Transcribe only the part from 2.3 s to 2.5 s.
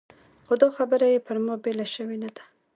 وه.